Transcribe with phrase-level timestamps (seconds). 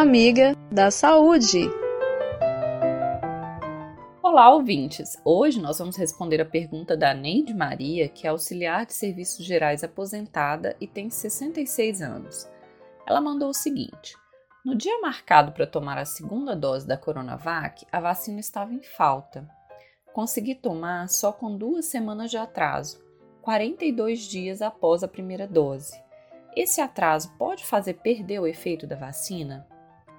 [0.00, 1.68] amiga da saúde.
[4.22, 5.20] Olá, ouvintes!
[5.24, 9.82] Hoje nós vamos responder a pergunta da Neide Maria, que é auxiliar de serviços gerais
[9.82, 12.48] aposentada e tem 66 anos.
[13.08, 14.14] Ela mandou o seguinte:
[14.64, 19.48] No dia marcado para tomar a segunda dose da Coronavac, a vacina estava em falta.
[20.12, 23.04] Consegui tomar só com duas semanas de atraso,
[23.42, 26.00] 42 dias após a primeira dose.
[26.54, 29.66] Esse atraso pode fazer perder o efeito da vacina?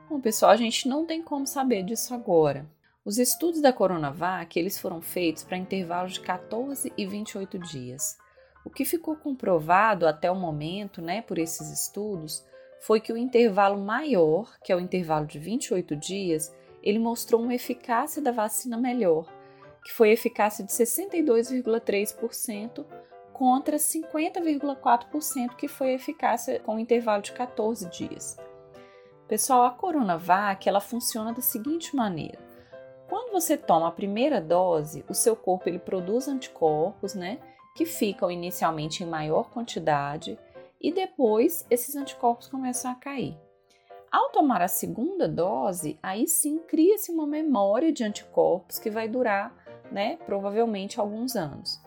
[0.10, 2.66] Bom, pessoal, a gente não tem como saber disso agora.
[3.06, 8.18] Os estudos da Coronavac, eles foram feitos para intervalos de 14 e 28 dias.
[8.66, 12.44] O que ficou comprovado até o momento, né, por esses estudos,
[12.82, 16.52] foi que o intervalo maior, que é o intervalo de 28 dias,
[16.82, 19.32] ele mostrou uma eficácia da vacina melhor,
[19.86, 22.84] que foi eficácia de 62,3%
[23.32, 28.49] contra 50,4% que foi a eficácia com o intervalo de 14 dias.
[29.30, 32.40] Pessoal, a Coronavac ela funciona da seguinte maneira:
[33.08, 37.38] quando você toma a primeira dose, o seu corpo ele produz anticorpos, né,
[37.76, 40.38] que ficam inicialmente em maior quantidade
[40.82, 43.38] e depois esses anticorpos começam a cair.
[44.12, 49.56] Ao tomar a segunda dose, aí sim cria-se uma memória de anticorpos que vai durar,
[49.92, 51.80] né, provavelmente alguns anos.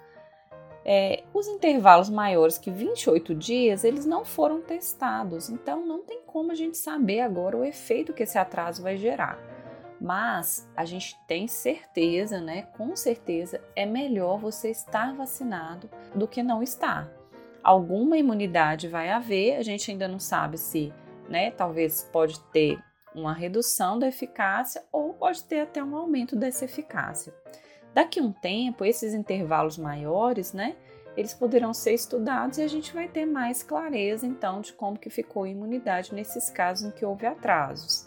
[0.84, 6.50] É, os intervalos maiores que 28 dias, eles não foram testados, então não tem como
[6.50, 9.38] a gente saber agora o efeito que esse atraso vai gerar.
[10.00, 12.62] Mas a gente tem certeza, né?
[12.76, 17.08] Com certeza é melhor você estar vacinado do que não estar.
[17.62, 20.92] Alguma imunidade vai haver, a gente ainda não sabe se,
[21.28, 21.52] né?
[21.52, 22.82] Talvez pode ter
[23.14, 27.32] uma redução da eficácia ou pode ter até um aumento dessa eficácia.
[27.94, 30.76] Daqui um tempo, esses intervalos maiores, né,
[31.16, 35.10] eles poderão ser estudados e a gente vai ter mais clareza então de como que
[35.10, 38.06] ficou a imunidade nesses casos em que houve atrasos.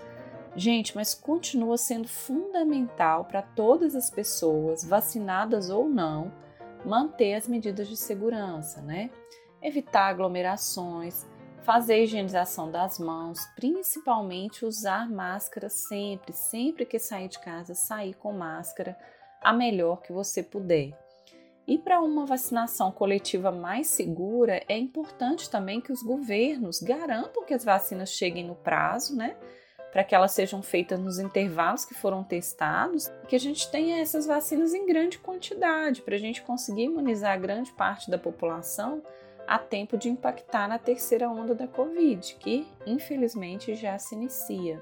[0.55, 6.31] Gente, mas continua sendo fundamental para todas as pessoas, vacinadas ou não,
[6.83, 9.09] manter as medidas de segurança, né?
[9.61, 11.27] Evitar aglomerações,
[11.61, 18.13] fazer a higienização das mãos, principalmente usar máscara sempre, sempre que sair de casa, sair
[18.13, 18.97] com máscara
[19.45, 20.91] a melhor que você puder.
[21.67, 27.53] E para uma vacinação coletiva mais segura, é importante também que os governos garantam que
[27.53, 29.35] as vacinas cheguem no prazo, né?
[29.91, 34.25] Para que elas sejam feitas nos intervalos que foram testados, que a gente tenha essas
[34.25, 39.03] vacinas em grande quantidade, para a gente conseguir imunizar grande parte da população
[39.47, 44.81] a tempo de impactar na terceira onda da Covid, que infelizmente já se inicia.